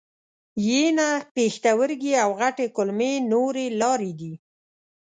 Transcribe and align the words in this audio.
ینه، 0.67 1.09
پښتورګي 1.33 2.13
او 2.23 2.29
غټې 2.39 2.67
کولمې 2.75 3.13
نورې 3.31 3.65
لارې 3.81 4.11
دي. 4.19 4.33